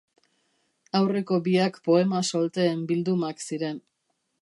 [0.99, 3.83] Aurreko biak poema solteen bildumak ziren.